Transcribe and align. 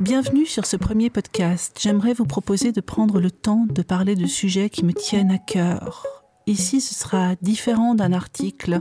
Bienvenue 0.00 0.44
sur 0.44 0.66
ce 0.66 0.76
premier 0.76 1.08
podcast. 1.08 1.78
J'aimerais 1.80 2.14
vous 2.14 2.24
proposer 2.24 2.72
de 2.72 2.80
prendre 2.80 3.20
le 3.20 3.30
temps 3.30 3.64
de 3.70 3.80
parler 3.80 4.16
de 4.16 4.26
sujets 4.26 4.68
qui 4.68 4.84
me 4.84 4.92
tiennent 4.92 5.30
à 5.30 5.38
cœur. 5.38 6.04
Ici, 6.48 6.80
ce 6.80 6.96
sera 6.96 7.36
différent 7.42 7.94
d'un 7.94 8.12
article, 8.12 8.80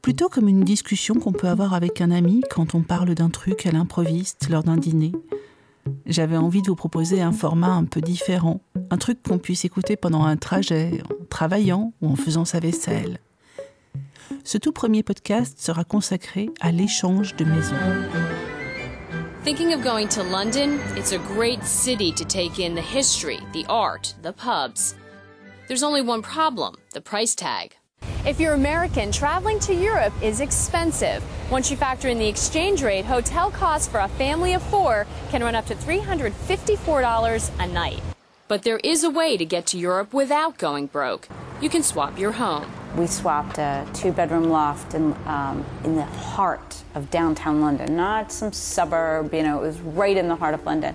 plutôt 0.00 0.28
comme 0.28 0.48
une 0.48 0.62
discussion 0.62 1.16
qu'on 1.16 1.32
peut 1.32 1.48
avoir 1.48 1.74
avec 1.74 2.00
un 2.00 2.12
ami 2.12 2.42
quand 2.50 2.76
on 2.76 2.82
parle 2.82 3.16
d'un 3.16 3.30
truc 3.30 3.66
à 3.66 3.72
l'improviste 3.72 4.48
lors 4.48 4.62
d'un 4.62 4.76
dîner. 4.76 5.10
J'avais 6.06 6.36
envie 6.36 6.62
de 6.62 6.68
vous 6.68 6.76
proposer 6.76 7.20
un 7.20 7.32
format 7.32 7.72
un 7.72 7.84
peu 7.84 8.00
différent, 8.00 8.60
un 8.90 8.96
truc 8.96 9.24
qu'on 9.24 9.38
puisse 9.38 9.64
écouter 9.64 9.96
pendant 9.96 10.22
un 10.22 10.36
trajet, 10.36 11.02
en 11.10 11.24
travaillant 11.24 11.92
ou 12.00 12.08
en 12.08 12.16
faisant 12.16 12.44
sa 12.44 12.60
vaisselle. 12.60 13.18
Ce 14.44 14.56
tout 14.56 14.72
premier 14.72 15.02
podcast 15.02 15.58
sera 15.58 15.82
consacré 15.82 16.48
à 16.60 16.70
l'échange 16.70 17.34
de 17.34 17.44
maisons. 17.44 17.74
Thinking 19.44 19.74
of 19.74 19.82
going 19.82 20.08
to 20.08 20.22
London? 20.22 20.80
It's 20.96 21.12
a 21.12 21.18
great 21.18 21.62
city 21.64 22.10
to 22.12 22.24
take 22.24 22.58
in 22.58 22.74
the 22.74 22.80
history, 22.80 23.40
the 23.52 23.66
art, 23.68 24.14
the 24.22 24.32
pubs. 24.32 24.94
There's 25.68 25.82
only 25.82 26.00
one 26.00 26.22
problem 26.22 26.76
the 26.94 27.02
price 27.02 27.34
tag. 27.34 27.76
If 28.24 28.40
you're 28.40 28.54
American, 28.54 29.12
traveling 29.12 29.58
to 29.60 29.74
Europe 29.74 30.14
is 30.22 30.40
expensive. 30.40 31.22
Once 31.50 31.70
you 31.70 31.76
factor 31.76 32.08
in 32.08 32.18
the 32.18 32.26
exchange 32.26 32.82
rate, 32.82 33.04
hotel 33.04 33.50
costs 33.50 33.86
for 33.86 34.00
a 34.00 34.08
family 34.08 34.54
of 34.54 34.62
four 34.62 35.06
can 35.28 35.42
run 35.42 35.54
up 35.54 35.66
to 35.66 35.74
$354 35.74 37.50
a 37.58 37.68
night. 37.68 38.00
But 38.48 38.62
there 38.62 38.80
is 38.82 39.04
a 39.04 39.10
way 39.10 39.36
to 39.36 39.44
get 39.44 39.66
to 39.66 39.78
Europe 39.78 40.14
without 40.14 40.56
going 40.56 40.86
broke. 40.86 41.28
You 41.60 41.70
can 41.70 41.82
swap 41.82 42.18
your 42.18 42.32
home. 42.32 42.70
We 42.96 43.06
swapped 43.06 43.58
a 43.58 43.86
two 43.94 44.12
bedroom 44.12 44.50
loft 44.50 44.94
in, 44.94 45.14
um, 45.26 45.64
in 45.84 45.96
the 45.96 46.04
heart 46.04 46.82
of 46.94 47.10
downtown 47.10 47.60
London, 47.60 47.96
not 47.96 48.32
some 48.32 48.52
suburb, 48.52 49.32
you 49.32 49.42
know, 49.42 49.58
it 49.58 49.66
was 49.66 49.80
right 49.80 50.16
in 50.16 50.28
the 50.28 50.36
heart 50.36 50.54
of 50.54 50.64
London. 50.66 50.94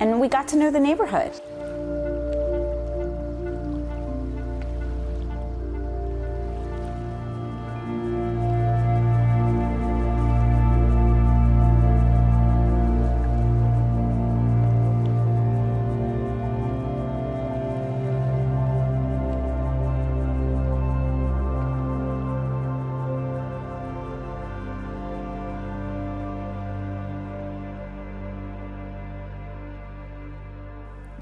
And 0.00 0.20
we 0.20 0.28
got 0.28 0.48
to 0.48 0.56
know 0.56 0.70
the 0.70 0.80
neighborhood. 0.80 1.40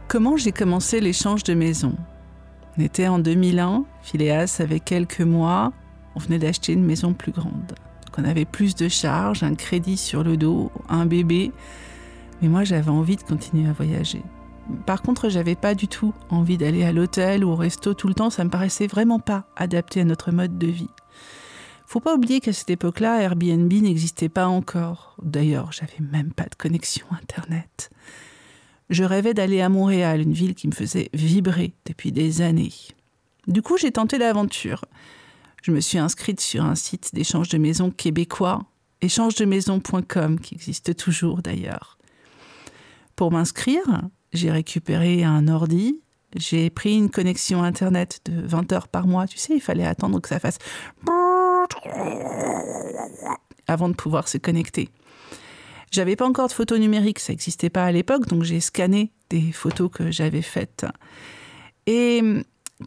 Comment 0.09 0.37
j'ai 0.37 0.53
commencé 0.53 1.01
l'échange 1.01 1.43
de 1.43 1.55
maisons 1.55 1.97
On 2.79 2.83
était 2.83 3.09
en 3.09 3.19
2001, 3.19 3.85
Phileas 4.03 4.59
avait 4.61 4.79
quelques 4.79 5.21
mois, 5.21 5.73
on 6.15 6.21
venait 6.21 6.39
d'acheter 6.39 6.73
une 6.75 6.85
maison 6.85 7.12
plus 7.12 7.33
grande. 7.33 7.75
Donc 8.05 8.17
on 8.17 8.25
avait 8.25 8.45
plus 8.45 8.77
de 8.77 8.87
charges, 8.87 9.43
un 9.43 9.57
crédit 9.57 9.97
sur 9.97 10.23
le 10.23 10.37
dos, 10.37 10.71
un 10.89 11.07
bébé, 11.07 11.51
mais 12.41 12.47
moi 12.47 12.62
j'avais 12.62 12.91
envie 12.91 13.17
de 13.17 13.25
continuer 13.25 13.69
à 13.69 13.73
voyager. 13.73 14.23
Par 14.87 15.03
contre, 15.03 15.29
j'avais 15.29 15.57
pas 15.57 15.75
du 15.75 15.89
tout 15.89 16.15
envie 16.31 16.57
d'aller 16.57 16.84
à 16.84 16.93
l'hôtel 16.93 17.45
ou 17.45 17.51
au 17.51 17.57
resto 17.57 17.93
tout 17.93 18.07
le 18.07 18.15
temps, 18.15 18.31
ça 18.31 18.45
me 18.45 18.51
paraissait 18.51 18.87
vraiment 18.87 19.19
pas 19.19 19.47
adapté 19.57 20.03
à 20.03 20.05
notre 20.05 20.31
mode 20.31 20.57
de 20.57 20.69
vie. 20.69 20.91
Faut 21.84 22.01
pas 22.01 22.15
oublier 22.15 22.41
qu'à 22.41 22.53
cette 22.53 22.71
époque-là, 22.71 23.23
Airbnb 23.23 23.73
n'existait 23.73 24.29
pas 24.29 24.47
encore. 24.47 25.17
D'ailleurs, 25.21 25.73
j'avais 25.73 25.99
même 26.01 26.33
pas 26.33 26.45
de 26.45 26.55
connexion 26.55 27.07
internet. 27.11 27.91
Je 28.89 29.05
rêvais 29.05 29.34
d'aller 29.34 29.61
à 29.61 29.69
Montréal, 29.69 30.20
une 30.20 30.33
ville 30.33 30.55
qui 30.55 30.69
me 30.69 30.73
faisait 30.73 31.11
vibrer 31.12 31.75
depuis 31.87 32.12
des 32.12 32.41
années. 32.41 32.73
Du 33.47 33.62
coup, 33.62 33.77
j'ai 33.77 33.91
tenté 33.91 34.19
l'aventure. 34.19 34.84
Je 35.62 35.72
me 35.72 35.81
suis 35.81 35.99
inscrite 35.99 36.41
sur 36.41 36.65
un 36.65 36.77
site 36.77 37.15
d'échange 37.15 37.49
de 37.49 37.59
maisons 37.59 37.91
québécois, 37.91 38.65
échange-de-maisons.com, 39.00 40.38
qui 40.38 40.55
existe 40.55 40.97
toujours 40.97 41.43
d'ailleurs. 41.43 41.99
Pour 43.16 43.33
m'inscrire, 43.33 44.03
j'ai 44.33 44.50
récupéré 44.50 45.25
un 45.25 45.49
ordi, 45.49 46.00
j'ai 46.37 46.71
pris 46.71 46.97
une 46.97 47.10
connexion 47.10 47.62
internet 47.62 48.21
de 48.27 48.47
20 48.47 48.72
heures 48.72 48.89
par 48.89 49.06
mois. 49.06 49.27
Tu 49.27 49.39
sais, 49.39 49.55
il 49.55 49.60
fallait 49.60 49.87
attendre 49.87 50.21
que 50.21 50.28
ça 50.28 50.39
fasse 50.39 50.59
avant 53.66 53.89
de 53.89 53.94
pouvoir 53.94 54.28
se 54.28 54.39
connecter. 54.39 54.91
J'avais 55.91 56.16
pas 56.16 56.26
encore 56.26 56.48
de 56.48 56.52
photos 56.52 56.78
numériques, 56.78 57.19
ça 57.20 57.32
n'existait 57.32 57.70
pas 57.70 57.84
à 57.84 57.92
l'époque, 57.92 58.26
donc 58.26 58.42
j'ai 58.42 58.60
scanné 58.60 59.12
des 59.30 59.52
photos 59.52 59.91
que 59.91 60.10
j'avais 60.10 60.42
faites. 60.42 60.86
Et 61.86 62.22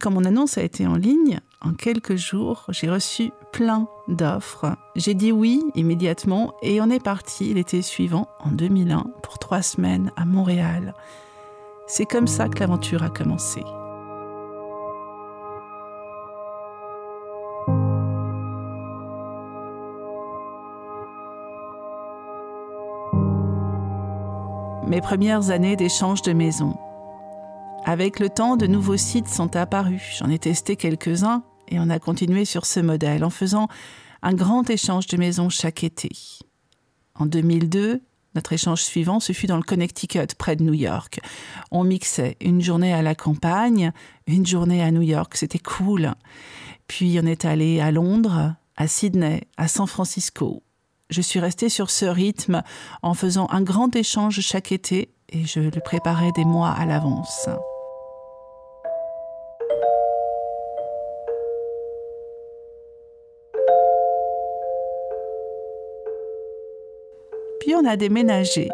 quand 0.00 0.10
mon 0.10 0.24
annonce 0.24 0.58
a 0.58 0.62
été 0.62 0.86
en 0.86 0.94
ligne, 0.94 1.40
en 1.62 1.74
quelques 1.74 2.16
jours, 2.16 2.66
j'ai 2.68 2.88
reçu 2.88 3.32
plein 3.52 3.88
d'offres. 4.08 4.76
J'ai 4.96 5.14
dit 5.14 5.32
oui 5.32 5.62
immédiatement 5.74 6.54
et 6.62 6.80
on 6.80 6.90
est 6.90 7.02
parti 7.02 7.52
l'été 7.52 7.82
suivant, 7.82 8.28
en 8.38 8.50
2001, 8.50 9.06
pour 9.22 9.38
trois 9.38 9.62
semaines 9.62 10.12
à 10.16 10.24
Montréal. 10.24 10.94
C'est 11.86 12.06
comme 12.06 12.28
ça 12.28 12.48
que 12.48 12.60
l'aventure 12.60 13.02
a 13.02 13.10
commencé. 13.10 13.62
Mes 24.90 25.00
premières 25.00 25.50
années 25.50 25.76
d'échange 25.76 26.20
de 26.22 26.32
maisons. 26.32 26.76
Avec 27.84 28.18
le 28.18 28.28
temps, 28.28 28.56
de 28.56 28.66
nouveaux 28.66 28.96
sites 28.96 29.28
sont 29.28 29.54
apparus. 29.54 30.16
J'en 30.18 30.28
ai 30.28 30.40
testé 30.40 30.74
quelques-uns 30.74 31.44
et 31.68 31.78
on 31.78 31.90
a 31.90 32.00
continué 32.00 32.44
sur 32.44 32.66
ce 32.66 32.80
modèle 32.80 33.22
en 33.22 33.30
faisant 33.30 33.68
un 34.22 34.34
grand 34.34 34.68
échange 34.68 35.06
de 35.06 35.16
maisons 35.16 35.48
chaque 35.48 35.84
été. 35.84 36.10
En 37.14 37.26
2002, 37.26 38.02
notre 38.34 38.52
échange 38.52 38.82
suivant, 38.82 39.20
ce 39.20 39.32
fut 39.32 39.46
dans 39.46 39.58
le 39.58 39.62
Connecticut, 39.62 40.34
près 40.36 40.56
de 40.56 40.64
New 40.64 40.74
York. 40.74 41.20
On 41.70 41.84
mixait 41.84 42.36
une 42.40 42.60
journée 42.60 42.92
à 42.92 43.00
la 43.00 43.14
campagne, 43.14 43.92
une 44.26 44.44
journée 44.44 44.82
à 44.82 44.90
New 44.90 45.02
York, 45.02 45.36
c'était 45.36 45.60
cool. 45.60 46.14
Puis 46.88 47.16
on 47.22 47.26
est 47.26 47.44
allé 47.44 47.78
à 47.78 47.92
Londres, 47.92 48.56
à 48.76 48.88
Sydney, 48.88 49.42
à 49.56 49.68
San 49.68 49.86
Francisco, 49.86 50.64
je 51.10 51.20
suis 51.20 51.40
restée 51.40 51.68
sur 51.68 51.90
ce 51.90 52.06
rythme 52.06 52.62
en 53.02 53.14
faisant 53.14 53.48
un 53.50 53.62
grand 53.62 53.94
échange 53.96 54.40
chaque 54.40 54.72
été 54.72 55.10
et 55.28 55.44
je 55.44 55.60
le 55.60 55.80
préparais 55.80 56.32
des 56.32 56.44
mois 56.44 56.70
à 56.70 56.86
l'avance. 56.86 57.48
Puis 67.60 67.74
on 67.74 67.84
a 67.84 67.96
déménagé. 67.96 68.68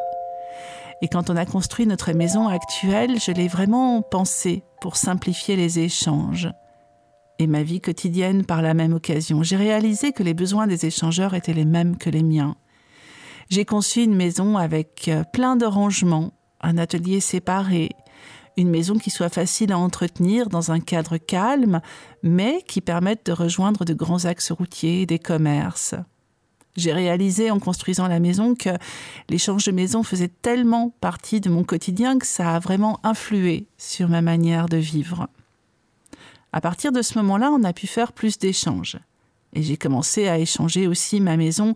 Et 1.02 1.08
quand 1.08 1.28
on 1.28 1.36
a 1.36 1.44
construit 1.44 1.86
notre 1.86 2.12
maison 2.12 2.48
actuelle, 2.48 3.18
je 3.20 3.32
l'ai 3.32 3.48
vraiment 3.48 4.00
pensé 4.00 4.62
pour 4.80 4.96
simplifier 4.96 5.56
les 5.56 5.78
échanges 5.78 6.48
et 7.38 7.46
ma 7.46 7.62
vie 7.62 7.80
quotidienne 7.80 8.44
par 8.44 8.62
la 8.62 8.74
même 8.74 8.94
occasion. 8.94 9.42
J'ai 9.42 9.56
réalisé 9.56 10.12
que 10.12 10.22
les 10.22 10.34
besoins 10.34 10.66
des 10.66 10.86
échangeurs 10.86 11.34
étaient 11.34 11.52
les 11.52 11.64
mêmes 11.64 11.96
que 11.96 12.10
les 12.10 12.22
miens. 12.22 12.56
J'ai 13.48 13.64
conçu 13.64 14.02
une 14.02 14.16
maison 14.16 14.56
avec 14.56 15.08
euh, 15.08 15.22
plein 15.32 15.56
de 15.56 15.66
rangements, 15.66 16.32
un 16.60 16.78
atelier 16.78 17.20
séparé, 17.20 17.90
une 18.56 18.70
maison 18.70 18.94
qui 18.94 19.10
soit 19.10 19.28
facile 19.28 19.72
à 19.72 19.78
entretenir 19.78 20.48
dans 20.48 20.72
un 20.72 20.80
cadre 20.80 21.18
calme, 21.18 21.80
mais 22.22 22.62
qui 22.66 22.80
permette 22.80 23.26
de 23.26 23.32
rejoindre 23.32 23.84
de 23.84 23.94
grands 23.94 24.24
axes 24.24 24.50
routiers 24.50 25.02
et 25.02 25.06
des 25.06 25.18
commerces. 25.18 25.94
J'ai 26.76 26.92
réalisé 26.92 27.50
en 27.50 27.58
construisant 27.58 28.06
la 28.06 28.20
maison 28.20 28.54
que 28.54 28.70
l'échange 29.28 29.64
de 29.64 29.72
maison 29.72 30.02
faisait 30.02 30.28
tellement 30.28 30.90
partie 31.00 31.40
de 31.40 31.48
mon 31.48 31.64
quotidien 31.64 32.18
que 32.18 32.26
ça 32.26 32.54
a 32.54 32.58
vraiment 32.58 33.00
influé 33.02 33.68
sur 33.78 34.08
ma 34.08 34.20
manière 34.20 34.68
de 34.68 34.76
vivre. 34.76 35.28
À 36.56 36.62
partir 36.62 36.90
de 36.90 37.02
ce 37.02 37.18
moment-là, 37.18 37.50
on 37.52 37.64
a 37.64 37.74
pu 37.74 37.86
faire 37.86 38.14
plus 38.14 38.38
d'échanges. 38.38 38.96
Et 39.52 39.62
j'ai 39.62 39.76
commencé 39.76 40.26
à 40.26 40.38
échanger 40.38 40.86
aussi 40.86 41.20
ma 41.20 41.36
maison 41.36 41.74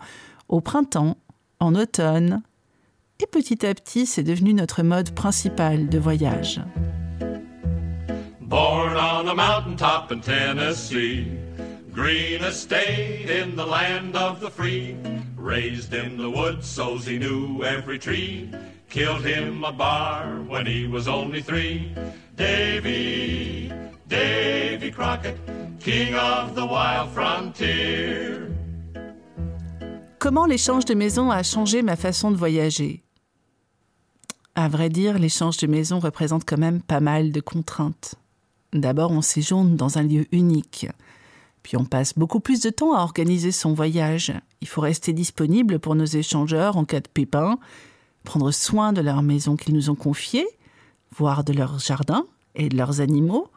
au 0.48 0.62
printemps, 0.62 1.18
en 1.58 1.74
automne. 1.74 2.40
Et 3.22 3.26
petit 3.26 3.66
à 3.66 3.74
petit, 3.74 4.06
c'est 4.06 4.22
devenu 4.22 4.54
notre 4.54 4.82
mode 4.82 5.10
principal 5.10 5.90
de 5.90 5.98
voyage. 5.98 6.62
Born 8.40 8.96
on 8.96 9.28
a 9.28 9.34
mountain 9.34 9.76
top 9.76 10.12
in 10.12 10.20
Tennessee, 10.20 11.26
green 11.92 12.42
estate 12.42 13.28
in 13.28 13.56
the 13.56 13.68
land 13.68 14.16
of 14.16 14.40
the 14.40 14.48
free, 14.48 14.96
raised 15.36 15.92
in 15.92 16.16
the 16.16 16.34
woods 16.34 16.66
so 16.66 16.96
he 16.96 17.18
knew 17.18 17.62
every 17.64 17.98
tree, 17.98 18.48
killed 18.90 19.24
him 19.24 19.64
a 19.64 19.72
bar 19.72 20.42
when 20.48 20.66
he 20.66 20.86
was 20.86 21.06
only 21.06 21.40
three. 21.40 21.94
Davy, 22.36 23.72
Davy 24.08 24.90
Crockett, 24.90 25.36
king 25.78 26.14
of 26.14 26.54
the 26.54 26.66
wild 26.66 27.10
frontier. 27.12 28.48
Comment 30.18 30.44
l'échange 30.44 30.84
de 30.84 30.94
maisons 30.94 31.30
a 31.30 31.42
changé 31.42 31.82
ma 31.82 31.96
façon 31.96 32.30
de 32.30 32.36
voyager? 32.36 33.02
À 34.54 34.68
vrai 34.68 34.90
dire, 34.90 35.18
l'échange 35.18 35.56
de 35.58 35.66
maison 35.66 36.00
représente 36.00 36.44
quand 36.44 36.58
même 36.58 36.82
pas 36.82 37.00
mal 37.00 37.32
de 37.32 37.40
contraintes. 37.40 38.16
D'abord, 38.72 39.12
on 39.12 39.22
séjourne 39.22 39.76
dans 39.76 39.98
un 39.98 40.02
lieu 40.02 40.26
unique. 40.32 40.86
Puis 41.62 41.76
on 41.76 41.84
passe 41.84 42.14
beaucoup 42.18 42.40
plus 42.40 42.60
de 42.60 42.70
temps 42.70 42.94
à 42.94 43.02
organiser 43.02 43.52
son 43.52 43.72
voyage. 43.72 44.32
Il 44.60 44.68
faut 44.68 44.80
rester 44.80 45.12
disponible 45.12 45.78
pour 45.78 45.94
nos 45.94 46.04
échangeurs 46.04 46.76
en 46.76 46.84
cas 46.84 47.00
de 47.00 47.08
pépin, 47.08 47.58
prendre 48.24 48.50
soin 48.50 48.92
de 48.92 49.00
leur 49.00 49.22
maison 49.22 49.56
qu'ils 49.56 49.74
nous 49.74 49.90
ont 49.90 49.94
confiée, 49.94 50.46
voire 51.16 51.44
de 51.44 51.52
leur 51.52 51.78
jardin 51.78 52.24
et 52.54 52.68
de 52.68 52.76
leurs 52.76 53.00
animaux. 53.00 53.48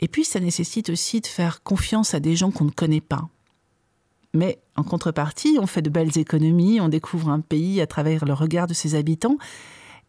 Et 0.00 0.08
puis 0.08 0.24
ça 0.24 0.40
nécessite 0.40 0.90
aussi 0.90 1.20
de 1.20 1.26
faire 1.26 1.62
confiance 1.62 2.14
à 2.14 2.20
des 2.20 2.36
gens 2.36 2.50
qu'on 2.50 2.64
ne 2.64 2.70
connaît 2.70 3.00
pas. 3.00 3.28
Mais 4.32 4.60
en 4.76 4.84
contrepartie, 4.84 5.58
on 5.60 5.66
fait 5.66 5.82
de 5.82 5.90
belles 5.90 6.16
économies, 6.16 6.80
on 6.80 6.88
découvre 6.88 7.28
un 7.30 7.40
pays 7.40 7.80
à 7.80 7.86
travers 7.86 8.24
le 8.24 8.32
regard 8.32 8.66
de 8.66 8.74
ses 8.74 8.94
habitants, 8.94 9.38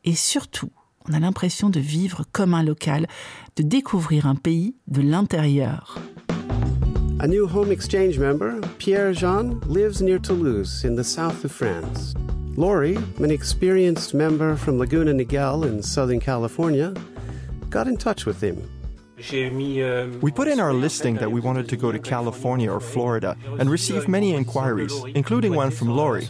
et 0.03 0.15
surtout, 0.15 0.69
on 1.09 1.13
a 1.13 1.19
l'impression 1.19 1.69
de 1.69 1.79
vivre 1.79 2.23
comme 2.31 2.53
un 2.53 2.63
local, 2.63 3.07
de 3.55 3.63
découvrir 3.63 4.27
un 4.27 4.35
pays 4.35 4.75
de 4.87 5.01
l'intérieur. 5.01 5.97
A 7.19 7.27
new 7.27 7.45
home 7.45 7.71
exchange 7.71 8.17
member, 8.17 8.61
Pierre 8.79 9.13
Jean, 9.13 9.59
lives 9.69 10.01
near 10.01 10.19
Toulouse 10.19 10.83
in 10.85 10.95
the 10.95 11.03
south 11.03 11.45
of 11.45 11.51
France. 11.51 12.15
Laurie, 12.57 12.95
an 12.95 13.31
experienced 13.31 14.13
member 14.13 14.55
from 14.55 14.77
Laguna 14.77 15.13
Niguel 15.13 15.65
in 15.65 15.81
Southern 15.81 16.19
California, 16.19 16.93
got 17.69 17.87
in 17.87 17.95
touch 17.95 18.25
with 18.25 18.41
him. 18.41 18.69
We 20.21 20.31
put 20.31 20.47
in 20.47 20.59
our 20.59 20.73
listing 20.73 21.15
that 21.15 21.31
we 21.31 21.39
wanted 21.39 21.69
to 21.69 21.77
go 21.77 21.91
to 21.91 21.99
California 21.99 22.71
or 22.71 22.79
Florida 22.79 23.37
and 23.59 23.69
received 23.69 24.07
many 24.07 24.33
inquiries, 24.33 24.93
including 25.15 25.55
one 25.55 25.71
from 25.71 25.89
Lori. 25.89 26.27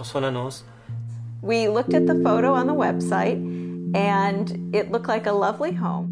We 1.41 1.67
looked 1.69 1.93
at 1.93 2.05
the 2.05 2.21
photo 2.23 2.53
on 2.53 2.67
the 2.67 2.73
website 2.73 3.39
and 3.95 4.75
it 4.75 4.91
looked 4.91 5.07
like 5.07 5.25
a 5.25 5.31
lovely 5.31 5.73
home. 5.73 6.10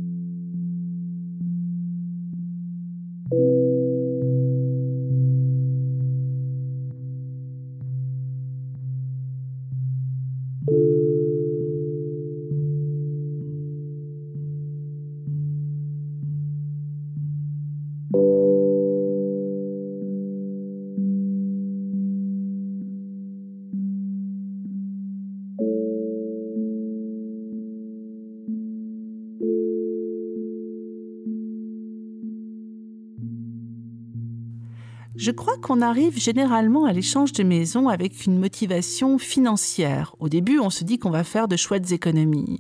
Je 35.20 35.32
crois 35.32 35.58
qu'on 35.58 35.82
arrive 35.82 36.18
généralement 36.18 36.86
à 36.86 36.94
l'échange 36.94 37.34
de 37.34 37.44
maisons 37.44 37.90
avec 37.90 38.26
une 38.26 38.40
motivation 38.40 39.18
financière. 39.18 40.16
Au 40.20 40.30
début, 40.30 40.60
on 40.60 40.70
se 40.70 40.86
dit 40.86 40.98
qu'on 40.98 41.10
va 41.10 41.26
faire 41.26 41.50
de 41.50 41.58
chouettes 41.58 41.92
économies. 41.92 42.60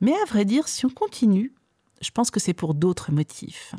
Mais 0.00 0.12
à 0.12 0.24
vrai 0.24 0.44
dire, 0.44 0.66
si 0.66 0.86
on 0.86 0.90
continue, 0.90 1.54
je 2.00 2.10
pense 2.10 2.32
que 2.32 2.40
c'est 2.40 2.52
pour 2.52 2.74
d'autres 2.74 3.12
motifs. 3.12 3.76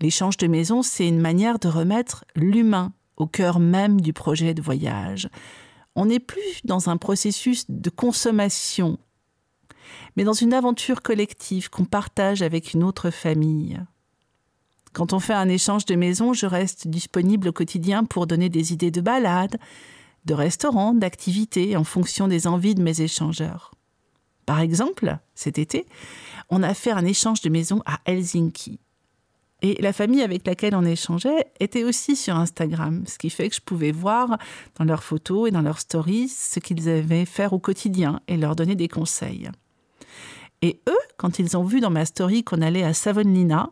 L'échange 0.00 0.38
de 0.38 0.48
maisons, 0.48 0.82
c'est 0.82 1.06
une 1.06 1.20
manière 1.20 1.60
de 1.60 1.68
remettre 1.68 2.24
l'humain 2.34 2.92
au 3.16 3.28
cœur 3.28 3.60
même 3.60 4.00
du 4.00 4.12
projet 4.12 4.52
de 4.52 4.60
voyage. 4.60 5.28
On 5.94 6.06
n'est 6.06 6.18
plus 6.18 6.62
dans 6.64 6.90
un 6.90 6.96
processus 6.96 7.66
de 7.68 7.90
consommation, 7.90 8.98
mais 10.16 10.24
dans 10.24 10.32
une 10.32 10.52
aventure 10.52 11.02
collective 11.02 11.70
qu'on 11.70 11.84
partage 11.84 12.42
avec 12.42 12.74
une 12.74 12.82
autre 12.82 13.10
famille. 13.10 13.78
Quand 14.92 15.12
on 15.12 15.20
fait 15.20 15.34
un 15.34 15.48
échange 15.48 15.84
de 15.84 15.94
maison, 15.94 16.32
je 16.32 16.46
reste 16.46 16.88
disponible 16.88 17.48
au 17.48 17.52
quotidien 17.52 18.04
pour 18.04 18.26
donner 18.26 18.48
des 18.48 18.72
idées 18.72 18.90
de 18.90 19.00
balades, 19.00 19.58
de 20.24 20.34
restaurants, 20.34 20.94
d'activités 20.94 21.76
en 21.76 21.84
fonction 21.84 22.28
des 22.28 22.46
envies 22.46 22.74
de 22.74 22.82
mes 22.82 23.00
échangeurs. 23.00 23.72
Par 24.46 24.60
exemple, 24.60 25.16
cet 25.34 25.58
été, 25.58 25.86
on 26.48 26.62
a 26.62 26.74
fait 26.74 26.90
un 26.90 27.04
échange 27.04 27.40
de 27.40 27.48
maison 27.48 27.82
à 27.86 28.00
Helsinki. 28.04 28.80
Et 29.62 29.80
la 29.80 29.92
famille 29.92 30.22
avec 30.22 30.46
laquelle 30.46 30.74
on 30.74 30.84
échangeait 30.84 31.46
était 31.60 31.84
aussi 31.84 32.16
sur 32.16 32.34
Instagram, 32.36 33.04
ce 33.06 33.18
qui 33.18 33.30
fait 33.30 33.48
que 33.48 33.54
je 33.54 33.60
pouvais 33.60 33.92
voir 33.92 34.38
dans 34.76 34.84
leurs 34.84 35.02
photos 35.02 35.48
et 35.48 35.52
dans 35.52 35.60
leurs 35.60 35.80
stories 35.80 36.28
ce 36.28 36.60
qu'ils 36.60 36.88
avaient 36.88 37.26
fait 37.26 37.46
au 37.52 37.58
quotidien 37.58 38.20
et 38.26 38.38
leur 38.38 38.56
donner 38.56 38.74
des 38.74 38.88
conseils. 38.88 39.50
Et 40.62 40.80
eux, 40.88 40.98
quand 41.16 41.38
ils 41.38 41.56
ont 41.56 41.64
vu 41.64 41.80
dans 41.80 41.90
ma 41.90 42.06
story 42.06 42.42
qu'on 42.42 42.62
allait 42.62 42.82
à 42.82 42.94
Savonlinna, 42.94 43.70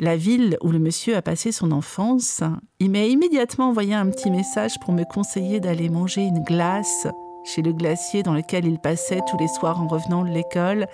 la 0.00 0.16
ville 0.16 0.56
où 0.62 0.70
le 0.70 0.78
monsieur 0.78 1.14
a 1.16 1.22
passé 1.22 1.52
son 1.52 1.72
enfance, 1.72 2.42
il 2.78 2.90
m'a 2.90 3.04
immédiatement 3.04 3.68
envoyé 3.68 3.94
un 3.94 4.08
petit 4.08 4.30
message 4.30 4.80
pour 4.80 4.94
me 4.94 5.04
conseiller 5.04 5.60
d'aller 5.60 5.90
manger 5.90 6.22
une 6.22 6.42
glace 6.42 7.06
chez 7.44 7.60
le 7.60 7.72
glacier 7.72 8.22
dans 8.22 8.32
lequel 8.32 8.64
il 8.64 8.78
passait 8.78 9.20
tous 9.28 9.36
les 9.36 9.48
soirs 9.48 9.80
en 9.80 9.88
revenant 9.88 10.24
de 10.24 10.30
l'école, 10.30 10.86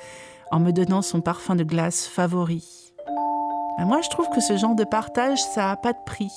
en 0.50 0.58
me 0.58 0.72
donnant 0.72 1.02
son 1.02 1.20
parfum 1.20 1.54
de 1.54 1.64
glace 1.64 2.06
favori. 2.06 2.92
moi, 3.78 4.00
je 4.00 4.08
trouve 4.08 4.28
que 4.30 4.40
ce 4.40 4.56
genre 4.56 4.74
de 4.74 4.84
partage, 4.84 5.38
ça 5.38 5.66
n'a 5.66 5.76
pas 5.76 5.92
de 5.92 6.04
prix. 6.04 6.32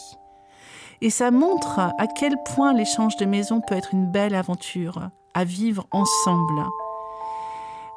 Et 1.01 1.09
ça 1.09 1.31
montre 1.31 1.79
à 1.79 2.07
quel 2.07 2.35
point 2.43 2.73
l'échange 2.73 3.15
de 3.17 3.25
maison 3.25 3.61
peut 3.61 3.75
être 3.75 3.93
une 3.93 4.11
belle 4.11 4.35
aventure, 4.35 5.09
à 5.33 5.43
vivre 5.43 5.87
ensemble. 5.91 6.65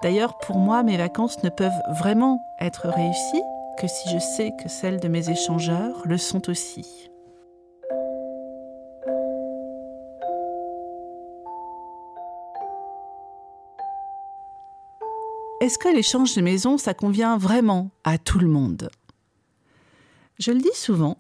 D'ailleurs, 0.03 0.39
pour 0.39 0.57
moi, 0.57 0.83
mes 0.83 0.97
vacances 0.97 1.43
ne 1.43 1.51
peuvent 1.51 1.83
vraiment 1.91 2.41
être 2.61 2.89
réussies 2.89 3.43
que 3.79 3.87
si 3.87 4.09
je 4.11 4.19
sais 4.19 4.53
que 4.63 4.69
celles 4.69 5.01
de 5.01 5.09
mes 5.09 5.31
échangeurs 5.31 6.03
le 6.05 6.19
sont 6.19 6.49
aussi. 6.49 7.11
Est-ce 15.61 15.79
que 15.79 15.95
l'échange 15.95 16.35
de 16.35 16.41
maison, 16.41 16.77
ça 16.77 16.93
convient 16.93 17.39
vraiment 17.39 17.91
à 18.03 18.19
tout 18.19 18.41
le 18.41 18.49
monde? 18.49 18.91
Je 20.39 20.51
le 20.51 20.59
dis 20.59 20.75
souvent, 20.75 21.19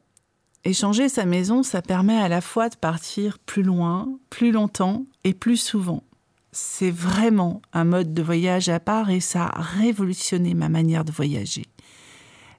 échanger 0.64 1.08
sa 1.08 1.26
maison, 1.26 1.62
ça 1.62 1.81
permet 1.81 2.19
à 2.19 2.28
la 2.28 2.40
fois 2.40 2.69
de 2.69 2.75
partir 2.75 3.38
plus 3.38 3.62
loin, 3.62 4.08
plus 4.31 4.50
longtemps 4.50 5.06
et 5.22 5.32
plus 5.32 5.56
souvent. 5.56 6.02
C'est 6.50 6.90
vraiment 6.90 7.62
un 7.72 7.84
mode 7.84 8.12
de 8.12 8.22
voyage 8.22 8.69
à 8.69 8.81
part 8.81 9.10
et 9.10 9.21
ça 9.21 9.44
a 9.44 9.62
révolutionné 9.62 10.54
ma 10.54 10.68
manière 10.68 11.04
de 11.04 11.12
voyager 11.12 11.66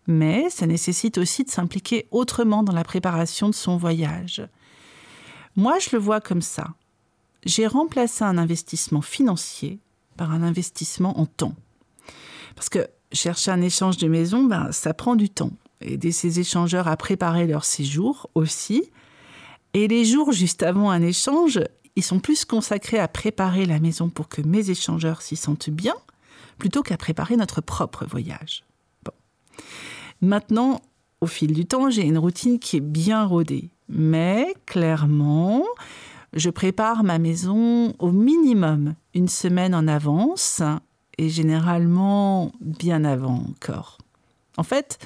mais 0.07 0.49
ça 0.49 0.67
nécessite 0.67 1.17
aussi 1.17 1.43
de 1.43 1.49
s'impliquer 1.49 2.07
autrement 2.11 2.63
dans 2.63 2.73
la 2.73 2.83
préparation 2.83 3.49
de 3.49 3.55
son 3.55 3.77
voyage. 3.77 4.45
Moi, 5.55 5.77
je 5.79 5.89
le 5.93 5.99
vois 5.99 6.21
comme 6.21 6.41
ça. 6.41 6.69
J'ai 7.45 7.67
remplacé 7.67 8.23
un 8.23 8.37
investissement 8.37 9.01
financier 9.01 9.79
par 10.17 10.31
un 10.31 10.43
investissement 10.43 11.19
en 11.19 11.25
temps. 11.25 11.55
Parce 12.55 12.69
que 12.69 12.87
chercher 13.11 13.51
un 13.51 13.61
échange 13.61 13.97
de 13.97 14.07
maison, 14.07 14.43
ben, 14.43 14.71
ça 14.71 14.93
prend 14.93 15.15
du 15.15 15.29
temps. 15.29 15.51
Aider 15.81 16.11
ces 16.11 16.39
échangeurs 16.39 16.87
à 16.87 16.97
préparer 16.97 17.45
leur 17.45 17.65
séjour 17.65 18.29
aussi. 18.35 18.89
Et 19.73 19.87
les 19.87 20.05
jours 20.05 20.31
juste 20.31 20.63
avant 20.63 20.89
un 20.89 21.01
échange, 21.01 21.59
ils 21.95 22.03
sont 22.03 22.19
plus 22.19 22.45
consacrés 22.45 22.99
à 22.99 23.07
préparer 23.07 23.65
la 23.65 23.79
maison 23.79 24.09
pour 24.09 24.29
que 24.29 24.41
mes 24.41 24.69
échangeurs 24.69 25.21
s'y 25.21 25.35
sentent 25.35 25.69
bien, 25.69 25.95
plutôt 26.57 26.83
qu'à 26.83 26.97
préparer 26.97 27.35
notre 27.35 27.61
propre 27.61 28.05
voyage. 28.05 28.63
Maintenant, 30.23 30.79
au 31.19 31.27
fil 31.27 31.51
du 31.51 31.65
temps, 31.65 31.89
j'ai 31.89 32.03
une 32.03 32.17
routine 32.17 32.57
qui 32.57 32.77
est 32.77 32.79
bien 32.79 33.25
rodée. 33.25 33.71
Mais 33.89 34.55
clairement, 34.65 35.63
je 36.31 36.49
prépare 36.49 37.03
ma 37.03 37.19
maison 37.19 37.93
au 37.99 38.11
minimum 38.11 38.95
une 39.13 39.27
semaine 39.27 39.75
en 39.75 39.85
avance 39.85 40.61
et 41.17 41.27
généralement 41.27 42.53
bien 42.61 43.03
avant 43.03 43.43
encore. 43.49 43.97
En 44.55 44.63
fait, 44.63 44.97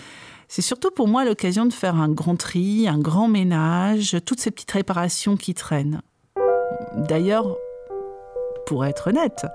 c'est 0.47 0.61
surtout 0.61 0.91
pour 0.91 1.07
moi 1.07 1.25
l'occasion 1.25 1.65
de 1.65 1.73
faire 1.73 1.95
un 1.95 2.09
grand 2.09 2.35
tri, 2.35 2.87
un 2.87 2.99
grand 2.99 3.27
ménage, 3.27 4.17
toutes 4.23 4.39
ces 4.39 4.51
petites 4.51 4.71
réparations 4.71 5.35
qui 5.35 5.55
traînent. 5.55 6.03
D'ailleurs, 6.95 7.57
pour 8.67 8.85
être 8.85 9.07
honnête, 9.07 9.47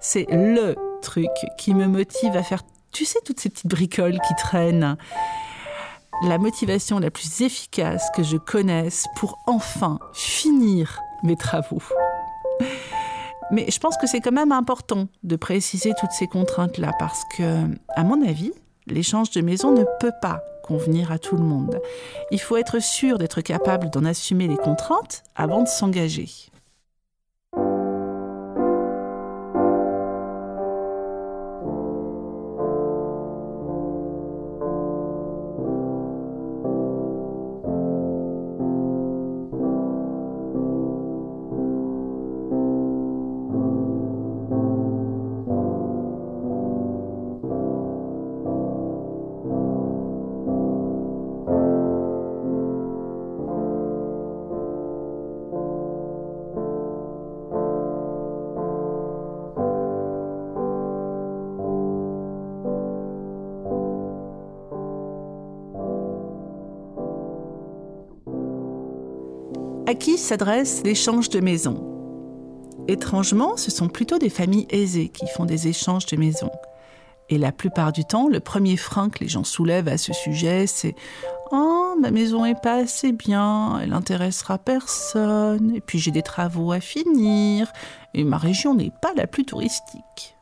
c'est 0.00 0.28
le 0.30 0.76
truc 1.02 1.26
qui 1.58 1.74
me 1.74 1.88
motive 1.88 2.36
à 2.36 2.44
faire 2.44 2.62
tu 2.92 3.04
sais, 3.04 3.18
toutes 3.24 3.40
ces 3.40 3.50
petites 3.50 3.66
bricoles 3.66 4.18
qui 4.26 4.34
traînent. 4.34 4.96
La 6.26 6.38
motivation 6.38 6.98
la 6.98 7.10
plus 7.10 7.40
efficace 7.40 8.10
que 8.14 8.22
je 8.22 8.36
connaisse 8.36 9.06
pour 9.16 9.38
enfin 9.46 9.98
finir 10.12 11.00
mes 11.22 11.36
travaux. 11.36 11.82
Mais 13.50 13.66
je 13.70 13.80
pense 13.80 13.96
que 13.96 14.06
c'est 14.06 14.20
quand 14.20 14.32
même 14.32 14.52
important 14.52 15.08
de 15.22 15.36
préciser 15.36 15.92
toutes 15.98 16.12
ces 16.12 16.26
contraintes-là 16.26 16.92
parce 16.98 17.24
que, 17.36 17.64
à 17.96 18.04
mon 18.04 18.22
avis, 18.26 18.52
l'échange 18.86 19.30
de 19.30 19.40
maison 19.40 19.72
ne 19.72 19.84
peut 19.98 20.12
pas 20.20 20.42
convenir 20.62 21.10
à 21.10 21.18
tout 21.18 21.36
le 21.36 21.42
monde. 21.42 21.80
Il 22.30 22.40
faut 22.40 22.56
être 22.56 22.80
sûr 22.80 23.18
d'être 23.18 23.40
capable 23.40 23.90
d'en 23.90 24.04
assumer 24.04 24.46
les 24.46 24.56
contraintes 24.56 25.24
avant 25.34 25.62
de 25.62 25.68
s'engager. 25.68 26.28
À 69.90 69.94
qui 69.94 70.18
s'adresse 70.18 70.82
l'échange 70.84 71.30
de 71.30 71.40
maison? 71.40 71.84
Étrangement, 72.86 73.56
ce 73.56 73.72
sont 73.72 73.88
plutôt 73.88 74.18
des 74.18 74.30
familles 74.30 74.68
aisées 74.70 75.08
qui 75.08 75.26
font 75.26 75.46
des 75.46 75.66
échanges 75.66 76.06
de 76.06 76.16
maison. 76.16 76.48
Et 77.28 77.38
la 77.38 77.50
plupart 77.50 77.90
du 77.90 78.04
temps, 78.04 78.28
le 78.28 78.38
premier 78.38 78.76
frein 78.76 79.10
que 79.10 79.18
les 79.18 79.26
gens 79.26 79.42
soulèvent 79.42 79.88
à 79.88 79.98
ce 79.98 80.12
sujet, 80.12 80.68
c'est 80.68 80.94
Oh, 81.50 81.96
ma 82.00 82.12
maison 82.12 82.44
est 82.44 82.62
pas 82.62 82.74
assez 82.74 83.10
bien, 83.10 83.80
elle 83.82 83.92
intéressera 83.92 84.58
personne, 84.58 85.74
et 85.74 85.80
puis 85.80 85.98
j'ai 85.98 86.12
des 86.12 86.22
travaux 86.22 86.70
à 86.70 86.78
finir, 86.78 87.72
et 88.14 88.22
ma 88.22 88.38
région 88.38 88.76
n'est 88.76 88.92
pas 89.02 89.12
la 89.16 89.26
plus 89.26 89.44
touristique. 89.44 90.36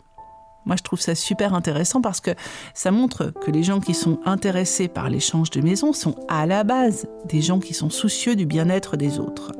Moi, 0.69 0.77
je 0.77 0.83
trouve 0.83 1.01
ça 1.01 1.15
super 1.15 1.55
intéressant 1.55 2.03
parce 2.03 2.21
que 2.21 2.33
ça 2.75 2.91
montre 2.91 3.31
que 3.31 3.51
les 3.51 3.63
gens 3.63 3.81
qui 3.81 3.95
sont 3.95 4.21
intéressés 4.27 4.87
par 4.87 5.09
l'échange 5.09 5.49
de 5.49 5.63
maisons 5.63 5.95
sont 5.95 6.15
à 6.29 6.45
la 6.45 6.63
base 6.63 7.09
des 7.25 7.41
gens 7.41 7.59
qui 7.59 7.73
sont 7.73 7.89
soucieux 7.89 8.37
du 8.37 8.45
bien-être 8.45 8.99
des 8.99 9.19
autres. 9.19 9.53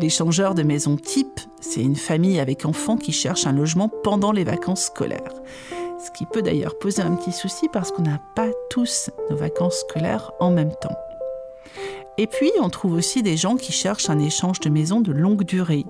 L'échangeur 0.00 0.54
de 0.54 0.62
maison 0.62 0.96
type, 0.96 1.38
c'est 1.60 1.82
une 1.82 1.96
famille 1.96 2.40
avec 2.40 2.64
enfants 2.64 2.96
qui 2.96 3.12
cherche 3.12 3.46
un 3.46 3.52
logement 3.52 3.90
pendant 4.02 4.32
les 4.32 4.44
vacances 4.44 4.84
scolaires. 4.84 5.34
Ce 6.02 6.10
qui 6.12 6.24
peut 6.24 6.40
d'ailleurs 6.40 6.78
poser 6.78 7.02
un 7.02 7.14
petit 7.14 7.32
souci 7.32 7.68
parce 7.70 7.92
qu'on 7.92 8.02
n'a 8.02 8.20
pas 8.34 8.48
tous 8.70 9.10
nos 9.28 9.36
vacances 9.36 9.84
scolaires 9.88 10.32
en 10.40 10.50
même 10.50 10.72
temps. 10.80 10.96
Et 12.16 12.26
puis, 12.28 12.52
on 12.62 12.70
trouve 12.70 12.94
aussi 12.94 13.22
des 13.22 13.36
gens 13.36 13.56
qui 13.56 13.72
cherchent 13.72 14.08
un 14.08 14.20
échange 14.20 14.60
de 14.60 14.70
maison 14.70 15.00
de 15.00 15.10
longue 15.10 15.42
durée, 15.42 15.84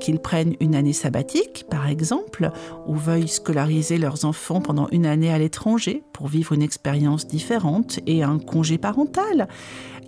qu'ils 0.00 0.18
prennent 0.18 0.54
une 0.60 0.74
année 0.74 0.94
sabbatique, 0.94 1.66
par 1.68 1.86
exemple, 1.86 2.50
ou 2.86 2.94
veuillent 2.94 3.28
scolariser 3.28 3.98
leurs 3.98 4.24
enfants 4.24 4.62
pendant 4.62 4.88
une 4.90 5.04
année 5.04 5.30
à 5.30 5.38
l'étranger 5.38 6.02
pour 6.12 6.28
vivre 6.28 6.54
une 6.54 6.62
expérience 6.62 7.26
différente 7.26 8.00
et 8.06 8.22
un 8.22 8.38
congé 8.38 8.78
parental. 8.78 9.48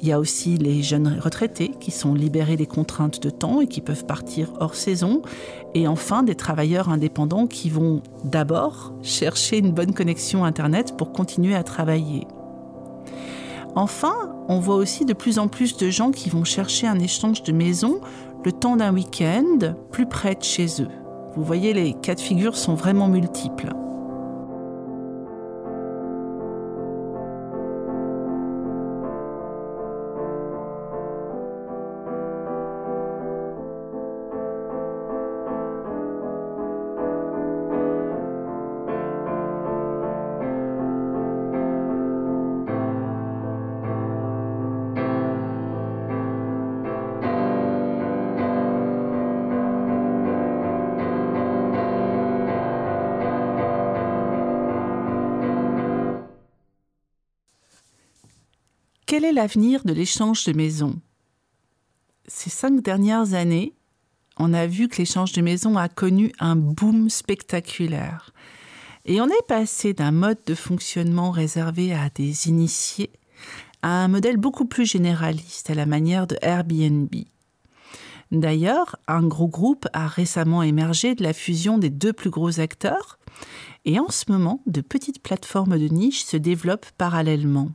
Il 0.00 0.09
y 0.09 0.12
a 0.12 0.18
aussi 0.18 0.56
les 0.56 0.82
jeunes 0.82 1.21
retraités 1.21 1.71
qui 1.80 1.92
sont 1.92 2.14
libérés 2.14 2.56
des 2.56 2.66
contraintes 2.66 3.23
de 3.23 3.30
temps 3.30 3.61
et 3.61 3.68
qui 3.68 3.80
peuvent 3.80 4.04
partir 4.04 4.52
hors 4.59 4.75
saison. 4.75 5.23
Et 5.75 5.87
enfin, 5.87 6.25
des 6.25 6.35
travailleurs 6.35 6.88
indépendants 6.88 7.47
qui 7.47 7.71
vont 7.71 8.02
d'abord 8.25 8.94
chercher 9.02 9.59
une 9.59 9.71
bonne 9.71 9.94
connexion 9.94 10.44
Internet 10.44 10.97
pour 10.97 11.12
continuer 11.12 11.54
à 11.54 11.62
travailler. 11.62 12.26
Enfin, 13.75 14.35
on 14.49 14.59
voit 14.59 14.76
aussi 14.76 15.05
de 15.05 15.14
plus 15.14 15.38
en 15.38 15.49
plus 15.49 15.76
de 15.76 15.88
gens 15.88 16.11
qui 16.11 16.29
vont 16.29 16.45
chercher 16.45 16.87
un 16.87 16.99
échange 16.99 17.43
de 17.43 17.52
maison 17.52 18.00
le 18.45 18.52
temps 18.52 18.76
d'un 18.76 18.93
week-end 18.93 19.75
plus 19.91 20.07
près 20.07 20.35
de 20.35 20.43
chez 20.43 20.83
eux. 20.83 20.88
Vous 21.37 21.45
voyez, 21.45 21.73
les 21.73 21.95
cas 21.95 22.14
de 22.14 22.21
figure 22.21 22.57
sont 22.57 22.75
vraiment 22.75 23.09
multiples. 23.09 23.73
Quel 59.12 59.26
est 59.26 59.33
l'avenir 59.35 59.85
de 59.85 59.92
l'échange 59.92 60.47
de 60.47 60.54
maisons? 60.54 60.99
Ces 62.26 62.49
cinq 62.49 62.81
dernières 62.81 63.35
années, 63.35 63.75
on 64.38 64.54
a 64.54 64.66
vu 64.66 64.88
que 64.88 64.97
l'échange 64.97 65.33
de 65.33 65.42
maisons 65.42 65.76
a 65.76 65.90
connu 65.90 66.33
un 66.40 66.57
boom 66.57 67.11
spectaculaire. 67.11 68.33
Et 69.04 69.21
on 69.21 69.26
est 69.26 69.47
passé 69.47 69.92
d'un 69.92 70.12
mode 70.12 70.38
de 70.47 70.54
fonctionnement 70.54 71.31
réservé 71.31 71.92
à 71.92 72.09
des 72.09 72.49
initiés 72.49 73.11
à 73.83 74.02
un 74.02 74.09
modèle 74.09 74.38
beaucoup 74.38 74.64
plus 74.64 74.87
généraliste 74.87 75.69
à 75.69 75.75
la 75.75 75.85
manière 75.85 76.26
de 76.26 76.38
Airbnb. 76.40 77.14
D'ailleurs, 78.31 78.97
un 79.09 79.25
gros 79.25 79.47
groupe 79.47 79.87
a 79.92 80.07
récemment 80.07 80.62
émergé 80.62 81.14
de 81.14 81.23
la 81.23 81.35
fusion 81.35 81.76
des 81.76 81.90
deux 81.90 82.14
plus 82.14 82.31
gros 82.31 82.61
acteurs, 82.61 83.19
et 83.85 83.99
en 83.99 84.09
ce 84.09 84.33
moment, 84.33 84.62
de 84.64 84.81
petites 84.81 85.23
plateformes 85.23 85.78
de 85.78 85.88
niche 85.88 86.25
se 86.25 86.38
développent 86.38 86.90
parallèlement. 86.97 87.73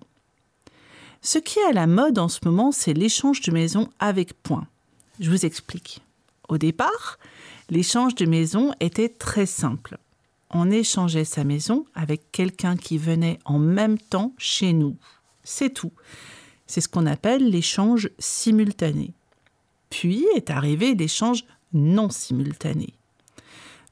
Ce 1.30 1.40
qui 1.40 1.60
est 1.60 1.66
à 1.66 1.74
la 1.74 1.88
mode 1.88 2.20
en 2.20 2.30
ce 2.30 2.40
moment, 2.46 2.72
c'est 2.72 2.94
l'échange 2.94 3.42
de 3.42 3.52
maison 3.52 3.90
avec 4.00 4.32
points. 4.44 4.66
Je 5.20 5.30
vous 5.30 5.46
explique. 5.46 6.00
Au 6.48 6.58
départ, 6.58 7.20
l'échange 7.70 8.16
de 8.16 8.26
maison 8.26 8.74
était 8.80 9.10
très 9.10 9.46
simple. 9.46 9.98
On 10.52 10.72
échangeait 10.72 11.26
sa 11.26 11.44
maison 11.44 11.86
avec 11.96 12.32
quelqu'un 12.32 12.78
qui 12.78 12.98
venait 12.98 13.40
en 13.44 13.60
même 13.60 13.98
temps 13.98 14.32
chez 14.38 14.72
nous. 14.72 14.96
C'est 15.44 15.74
tout. 15.74 15.92
C'est 16.66 16.80
ce 16.80 16.88
qu'on 16.88 17.06
appelle 17.06 17.50
l'échange 17.50 18.10
simultané. 18.20 19.12
Puis 19.90 20.26
est 20.38 20.50
arrivé 20.50 20.96
l'échange 20.96 21.44
non 21.74 22.10
simultané. 22.10 22.94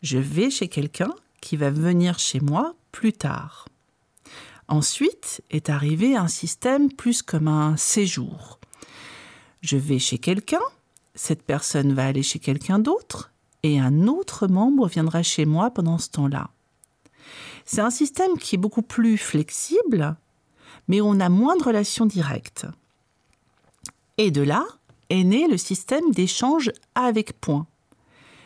Je 0.02 0.20
vais 0.20 0.50
chez 0.50 0.70
quelqu'un 0.70 1.14
qui 1.42 1.58
va 1.58 1.70
venir 1.70 2.18
chez 2.18 2.40
moi 2.40 2.76
plus 2.94 3.12
tard. 3.12 3.66
Ensuite 4.68 5.42
est 5.52 5.70
arrivé 5.70 6.16
un 6.16 6.28
système 6.28 6.92
plus 6.92 7.22
comme 7.22 7.48
un 7.48 7.78
séjour. 7.78 8.60
Je 9.62 9.78
vais 9.78 10.00
chez 10.00 10.18
quelqu'un, 10.18 10.62
cette 11.14 11.44
personne 11.44 11.94
va 11.94 12.06
aller 12.06 12.24
chez 12.24 12.40
quelqu'un 12.40 12.80
d'autre, 12.80 13.32
et 13.64 13.80
un 13.80 14.08
autre 14.08 14.48
membre 14.48 14.88
viendra 14.88 15.24
chez 15.24 15.46
moi 15.46 15.72
pendant 15.72 15.98
ce 15.98 16.10
temps-là. 16.10 16.50
C'est 17.66 17.82
un 17.82 17.90
système 17.90 18.38
qui 18.38 18.56
est 18.56 18.60
beaucoup 18.60 18.84
plus 18.84 19.18
flexible, 19.18 20.16
mais 20.88 21.02
on 21.02 21.20
a 21.20 21.30
moins 21.30 21.58
de 21.58 21.64
relations 21.64 22.06
directes. 22.06 22.68
Et 24.18 24.32
de 24.32 24.42
là 24.42 24.66
est 25.10 25.24
né 25.24 25.48
le 25.48 25.58
système 25.58 26.12
d'échange 26.12 26.72
avec 26.96 27.40
points. 27.40 27.68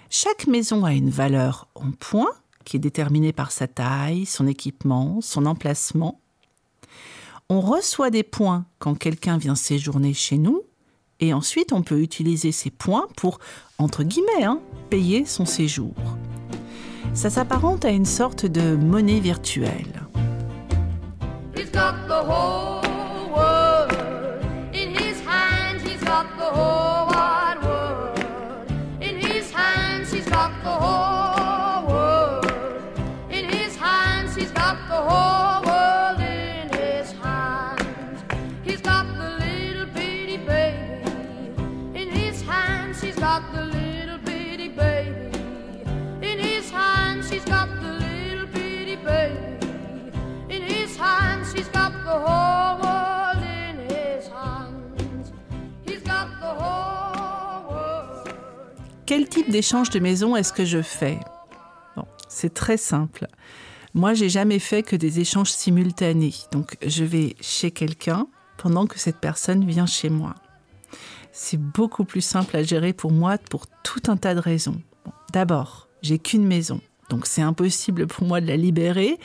Chaque 0.09 0.47
maison 0.47 0.85
a 0.85 0.93
une 0.93 1.09
valeur 1.09 1.67
en 1.75 1.91
points 1.91 2.33
qui 2.65 2.77
est 2.77 2.79
déterminé 2.79 3.33
par 3.33 3.51
sa 3.51 3.67
taille, 3.67 4.25
son 4.25 4.47
équipement, 4.47 5.19
son 5.21 5.45
emplacement. 5.45 6.19
On 7.49 7.61
reçoit 7.61 8.11
des 8.11 8.23
points 8.23 8.65
quand 8.77 8.95
quelqu'un 8.95 9.37
vient 9.37 9.55
séjourner 9.55 10.13
chez 10.13 10.37
nous, 10.37 10.61
et 11.19 11.33
ensuite 11.33 11.73
on 11.73 11.81
peut 11.81 11.99
utiliser 11.99 12.51
ces 12.51 12.69
points 12.69 13.07
pour, 13.15 13.39
entre 13.77 14.03
guillemets, 14.03 14.43
hein, 14.43 14.61
payer 14.89 15.25
son 15.25 15.45
séjour. 15.45 15.93
Ça 17.13 17.29
s'apparente 17.29 17.85
à 17.85 17.89
une 17.89 18.05
sorte 18.05 18.45
de 18.45 18.75
monnaie 18.75 19.19
virtuelle. 19.19 20.08
Type 59.39 59.51
d'échange 59.51 59.89
de 59.89 59.99
maison 59.99 60.35
est-ce 60.35 60.51
que 60.51 60.65
je 60.65 60.81
fais? 60.81 61.17
Bon, 61.95 62.03
C'est 62.27 62.53
très 62.53 62.75
simple. 62.75 63.25
Moi, 63.93 64.13
j'ai 64.13 64.27
jamais 64.27 64.59
fait 64.59 64.83
que 64.83 64.97
des 64.97 65.21
échanges 65.21 65.51
simultanés. 65.51 66.33
Donc, 66.51 66.75
je 66.85 67.05
vais 67.05 67.37
chez 67.39 67.71
quelqu'un 67.71 68.27
pendant 68.57 68.85
que 68.85 68.99
cette 68.99 69.19
personne 69.19 69.65
vient 69.65 69.85
chez 69.85 70.09
moi. 70.09 70.35
C'est 71.31 71.59
beaucoup 71.59 72.03
plus 72.03 72.19
simple 72.19 72.57
à 72.57 72.63
gérer 72.63 72.91
pour 72.91 73.13
moi 73.13 73.37
pour 73.37 73.67
tout 73.81 74.01
un 74.07 74.17
tas 74.17 74.35
de 74.35 74.41
raisons. 74.41 74.81
D'abord, 75.31 75.87
j'ai 76.01 76.19
qu'une 76.19 76.45
maison, 76.45 76.81
donc 77.09 77.25
c'est 77.25 77.41
impossible 77.41 78.07
pour 78.07 78.27
moi 78.27 78.41
de 78.41 78.47
la 78.47 78.57
libérer 78.57 79.17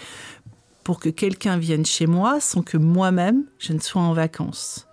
pour 0.85 1.00
que 1.00 1.09
quelqu'un 1.09 1.56
vienne 1.56 1.87
chez 1.87 2.06
moi 2.06 2.38
sans 2.38 2.62
que 2.62 2.76
moi-même 2.76 3.47
je 3.59 3.73
ne 3.73 3.80
sois 3.80 4.02
en 4.02 4.12
vacances. 4.12 4.87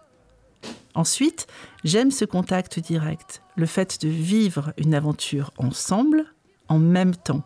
Ensuite, 0.96 1.48
j'aime 1.84 2.12
ce 2.12 2.26
contact 2.26 2.80
direct, 2.80 3.42
le 3.56 3.66
fait 3.66 4.02
de 4.02 4.10
vivre 4.10 4.74
une 4.78 4.94
aventure 4.94 5.52
ensemble 5.58 6.26
en 6.68 6.80
même 6.80 7.16
temps. 7.16 7.44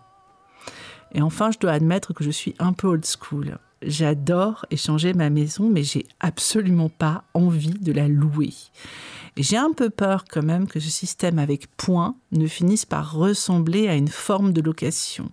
Et 1.13 1.21
enfin, 1.21 1.51
je 1.51 1.59
dois 1.59 1.71
admettre 1.71 2.13
que 2.13 2.23
je 2.23 2.31
suis 2.31 2.55
un 2.59 2.73
peu 2.73 2.87
old 2.87 3.05
school. 3.05 3.57
j'adore 3.81 4.65
échanger 4.71 5.13
ma 5.13 5.29
maison, 5.29 5.69
mais 5.69 5.83
j'ai 5.83 6.05
absolument 6.19 6.89
pas 6.89 7.23
envie 7.33 7.73
de 7.73 7.91
la 7.91 8.07
louer. 8.07 8.53
J'ai 9.37 9.57
un 9.57 9.73
peu 9.73 9.89
peur 9.89 10.25
quand 10.29 10.43
même 10.43 10.67
que 10.67 10.79
ce 10.79 10.89
système 10.89 11.39
avec 11.39 11.67
points 11.75 12.15
ne 12.31 12.47
finisse 12.47 12.85
par 12.85 13.13
ressembler 13.13 13.87
à 13.87 13.95
une 13.95 14.07
forme 14.07 14.53
de 14.53 14.61
location. 14.61 15.29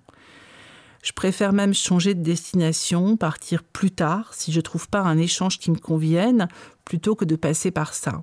Je 1.02 1.12
préfère 1.12 1.52
même 1.52 1.74
changer 1.74 2.14
de 2.14 2.22
destination, 2.22 3.16
partir 3.16 3.64
plus 3.64 3.90
tard 3.90 4.34
si 4.34 4.52
je 4.52 4.58
ne 4.58 4.62
trouve 4.62 4.88
pas 4.88 5.00
un 5.00 5.18
échange 5.18 5.58
qui 5.58 5.70
me 5.70 5.78
convienne, 5.78 6.48
plutôt 6.92 7.14
que 7.14 7.24
de 7.24 7.36
passer 7.36 7.70
par 7.70 7.94
ça. 7.94 8.20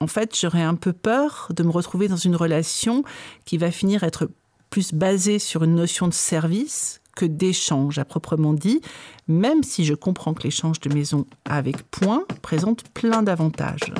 En 0.00 0.06
fait, 0.06 0.34
j'aurais 0.34 0.62
un 0.62 0.76
peu 0.76 0.94
peur 0.94 1.48
de 1.54 1.62
me 1.62 1.70
retrouver 1.70 2.08
dans 2.08 2.16
une 2.16 2.36
relation 2.36 3.04
qui 3.44 3.58
va 3.58 3.70
finir 3.70 4.02
être 4.02 4.30
plus 4.70 4.94
basée 4.94 5.38
sur 5.38 5.62
une 5.62 5.74
notion 5.74 6.08
de 6.08 6.14
service 6.14 7.02
que 7.14 7.26
d'échange 7.26 7.98
à 7.98 8.06
proprement 8.06 8.54
dit, 8.54 8.80
même 9.28 9.62
si 9.62 9.84
je 9.84 9.92
comprends 9.92 10.32
que 10.32 10.44
l'échange 10.44 10.80
de 10.80 10.94
maison 10.94 11.26
avec 11.44 11.82
points 11.90 12.24
présente 12.40 12.82
plein 12.94 13.22
d'avantages. 13.22 13.92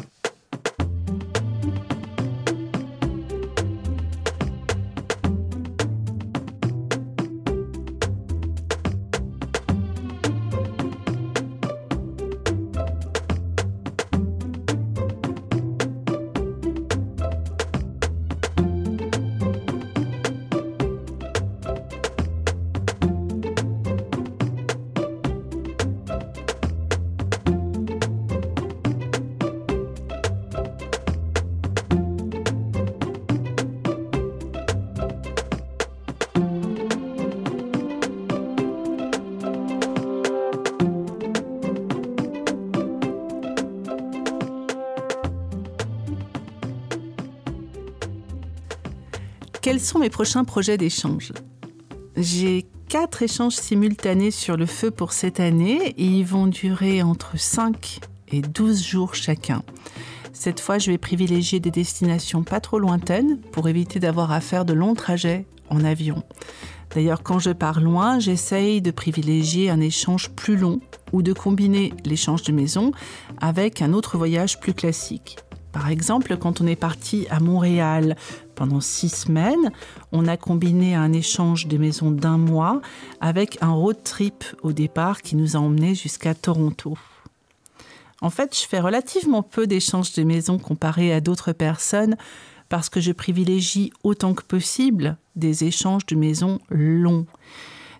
Sont 49.84 49.98
mes 49.98 50.10
prochains 50.10 50.44
projets 50.44 50.78
d'échange? 50.78 51.32
J'ai 52.16 52.66
quatre 52.88 53.22
échanges 53.22 53.54
simultanés 53.54 54.30
sur 54.30 54.56
le 54.56 54.66
feu 54.66 54.90
pour 54.90 55.12
cette 55.12 55.40
année 55.40 55.94
et 55.96 56.04
ils 56.04 56.26
vont 56.26 56.46
durer 56.46 57.02
entre 57.02 57.38
5 57.38 58.00
et 58.28 58.42
12 58.42 58.82
jours 58.82 59.14
chacun. 59.14 59.62
Cette 60.32 60.60
fois, 60.60 60.78
je 60.78 60.90
vais 60.90 60.98
privilégier 60.98 61.60
des 61.60 61.70
destinations 61.70 62.42
pas 62.42 62.60
trop 62.60 62.78
lointaines 62.78 63.38
pour 63.52 63.68
éviter 63.68 63.98
d'avoir 63.98 64.32
à 64.32 64.40
faire 64.40 64.64
de 64.64 64.72
longs 64.72 64.94
trajets 64.94 65.46
en 65.68 65.84
avion. 65.84 66.22
D'ailleurs, 66.94 67.22
quand 67.22 67.38
je 67.38 67.50
pars 67.50 67.80
loin, 67.80 68.18
j'essaye 68.18 68.82
de 68.82 68.90
privilégier 68.90 69.70
un 69.70 69.80
échange 69.80 70.30
plus 70.30 70.56
long 70.56 70.80
ou 71.12 71.22
de 71.22 71.32
combiner 71.32 71.94
l'échange 72.04 72.42
de 72.42 72.52
maison 72.52 72.92
avec 73.40 73.82
un 73.82 73.92
autre 73.92 74.18
voyage 74.18 74.60
plus 74.60 74.74
classique. 74.74 75.38
Par 75.72 75.88
exemple, 75.88 76.36
quand 76.36 76.60
on 76.60 76.66
est 76.66 76.76
parti 76.76 77.26
à 77.30 77.40
Montréal 77.40 78.16
pendant 78.54 78.80
six 78.80 79.08
semaines, 79.08 79.70
on 80.12 80.26
a 80.26 80.36
combiné 80.36 80.94
un 80.94 81.12
échange 81.12 81.66
de 81.66 81.78
maisons 81.78 82.10
d'un 82.10 82.38
mois 82.38 82.80
avec 83.20 83.58
un 83.62 83.72
road 83.72 83.98
trip 84.04 84.44
au 84.62 84.72
départ 84.72 85.22
qui 85.22 85.36
nous 85.36 85.56
a 85.56 85.60
emmenés 85.60 85.94
jusqu'à 85.94 86.34
Toronto. 86.34 86.96
En 88.20 88.30
fait, 88.30 88.56
je 88.56 88.66
fais 88.66 88.80
relativement 88.80 89.42
peu 89.42 89.66
d'échanges 89.66 90.12
de 90.12 90.22
maisons 90.22 90.58
comparé 90.58 91.12
à 91.12 91.20
d'autres 91.20 91.52
personnes 91.52 92.16
parce 92.68 92.88
que 92.88 93.00
je 93.00 93.12
privilégie 93.12 93.92
autant 94.04 94.32
que 94.32 94.44
possible 94.44 95.18
des 95.36 95.64
échanges 95.64 96.06
de 96.06 96.16
maisons 96.16 96.58
longs. 96.70 97.26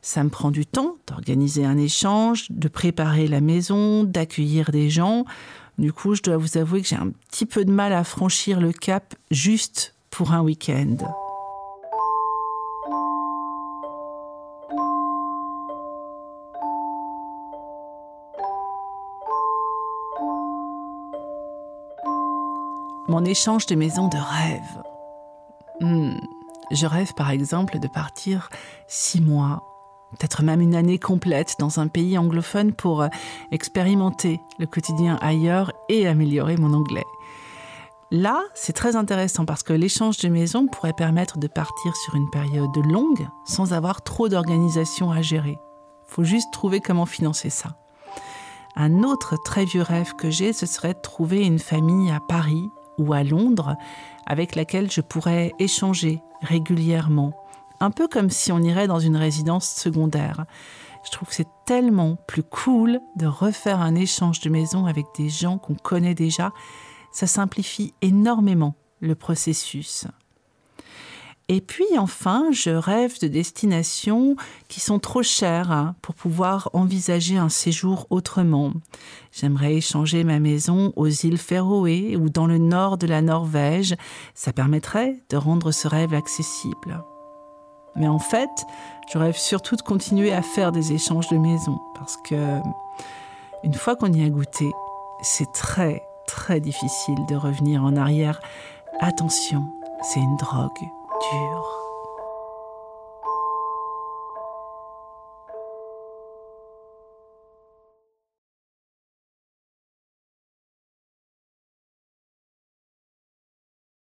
Ça 0.00 0.24
me 0.24 0.30
prend 0.30 0.50
du 0.50 0.64
temps 0.64 0.96
d'organiser 1.06 1.64
un 1.64 1.76
échange, 1.76 2.46
de 2.50 2.68
préparer 2.68 3.26
la 3.26 3.40
maison, 3.40 4.04
d'accueillir 4.04 4.70
des 4.70 4.90
gens. 4.90 5.24
Du 5.78 5.92
coup, 5.92 6.14
je 6.14 6.22
dois 6.22 6.36
vous 6.36 6.56
avouer 6.56 6.82
que 6.82 6.88
j'ai 6.88 6.96
un 6.96 7.10
petit 7.30 7.46
peu 7.46 7.64
de 7.64 7.70
mal 7.70 7.92
à 7.92 8.04
franchir 8.04 8.60
le 8.60 8.72
cap 8.72 9.14
juste 9.30 9.94
pour 10.12 10.32
un 10.32 10.42
week-end. 10.42 10.96
Mon 23.08 23.24
échange 23.24 23.66
de 23.66 23.74
maison 23.74 24.08
de 24.08 24.16
rêve. 24.16 24.82
Hmm. 25.80 26.18
Je 26.70 26.86
rêve 26.86 27.12
par 27.14 27.30
exemple 27.30 27.78
de 27.78 27.88
partir 27.88 28.48
six 28.86 29.20
mois 29.20 29.62
peut-être 30.12 30.42
même 30.42 30.60
une 30.60 30.74
année 30.74 30.98
complète 30.98 31.56
dans 31.58 31.80
un 31.80 31.88
pays 31.88 32.18
anglophone 32.18 32.72
pour 32.72 33.02
euh, 33.02 33.08
expérimenter 33.50 34.40
le 34.58 34.66
quotidien 34.66 35.18
ailleurs 35.20 35.72
et 35.88 36.06
améliorer 36.06 36.56
mon 36.56 36.74
anglais. 36.74 37.04
Là, 38.12 38.42
c'est 38.52 38.74
très 38.74 38.94
intéressant 38.94 39.46
parce 39.46 39.62
que 39.62 39.72
l'échange 39.72 40.18
de 40.18 40.28
maison 40.28 40.66
pourrait 40.66 40.92
permettre 40.92 41.38
de 41.38 41.46
partir 41.46 41.96
sur 41.96 42.14
une 42.14 42.28
période 42.28 42.76
longue 42.84 43.26
sans 43.46 43.72
avoir 43.72 44.02
trop 44.02 44.28
d'organisation 44.28 45.10
à 45.10 45.22
gérer. 45.22 45.56
Faut 46.08 46.22
juste 46.22 46.52
trouver 46.52 46.80
comment 46.80 47.06
financer 47.06 47.48
ça. 47.48 47.78
Un 48.76 49.02
autre 49.02 49.38
très 49.42 49.64
vieux 49.64 49.80
rêve 49.80 50.12
que 50.14 50.28
j'ai, 50.28 50.52
ce 50.52 50.66
serait 50.66 50.92
de 50.92 51.00
trouver 51.00 51.46
une 51.46 51.58
famille 51.58 52.10
à 52.10 52.20
Paris 52.28 52.68
ou 52.98 53.14
à 53.14 53.24
Londres 53.24 53.76
avec 54.26 54.56
laquelle 54.56 54.90
je 54.90 55.00
pourrais 55.00 55.52
échanger 55.58 56.20
régulièrement 56.42 57.32
un 57.80 57.90
peu 57.90 58.08
comme 58.08 58.28
si 58.28 58.52
on 58.52 58.60
irait 58.60 58.88
dans 58.88 59.00
une 59.00 59.16
résidence 59.16 59.66
secondaire. 59.66 60.44
Je 61.02 61.10
trouve 61.10 61.28
que 61.28 61.34
c'est 61.34 61.48
tellement 61.64 62.16
plus 62.26 62.42
cool 62.42 63.00
de 63.16 63.26
refaire 63.26 63.80
un 63.80 63.94
échange 63.94 64.40
de 64.40 64.50
maison 64.50 64.84
avec 64.84 65.06
des 65.16 65.30
gens 65.30 65.56
qu'on 65.56 65.76
connaît 65.76 66.14
déjà. 66.14 66.52
Ça 67.12 67.26
simplifie 67.26 67.94
énormément 68.02 68.74
le 69.00 69.14
processus. 69.14 70.06
Et 71.48 71.60
puis 71.60 71.98
enfin, 71.98 72.46
je 72.52 72.70
rêve 72.70 73.20
de 73.20 73.26
destinations 73.26 74.36
qui 74.68 74.80
sont 74.80 74.98
trop 74.98 75.22
chères 75.22 75.70
hein, 75.70 75.96
pour 76.00 76.14
pouvoir 76.14 76.70
envisager 76.72 77.36
un 77.36 77.48
séjour 77.48 78.06
autrement. 78.10 78.72
J'aimerais 79.32 79.74
échanger 79.74 80.24
ma 80.24 80.38
maison 80.38 80.92
aux 80.96 81.08
îles 81.08 81.38
Féroé 81.38 82.16
ou 82.16 82.30
dans 82.30 82.46
le 82.46 82.58
nord 82.58 82.96
de 82.96 83.06
la 83.06 83.20
Norvège. 83.20 83.96
Ça 84.34 84.52
permettrait 84.52 85.18
de 85.28 85.36
rendre 85.36 85.72
ce 85.72 85.88
rêve 85.88 86.14
accessible. 86.14 87.04
Mais 87.96 88.08
en 88.08 88.20
fait, 88.20 88.48
je 89.12 89.18
rêve 89.18 89.36
surtout 89.36 89.76
de 89.76 89.82
continuer 89.82 90.32
à 90.32 90.40
faire 90.40 90.72
des 90.72 90.92
échanges 90.92 91.28
de 91.28 91.36
maison 91.36 91.78
parce 91.94 92.16
que 92.16 92.60
une 93.64 93.74
fois 93.74 93.96
qu'on 93.96 94.12
y 94.12 94.24
a 94.24 94.28
goûté, 94.30 94.70
c'est 95.20 95.52
très 95.52 96.02
très 96.32 96.60
difficile 96.60 97.26
de 97.28 97.36
revenir 97.36 97.84
en 97.84 97.94
arrière. 97.94 98.40
Attention, 99.00 99.64
c'est 100.02 100.20
une 100.20 100.36
drogue 100.36 100.70
dure. 100.80 101.81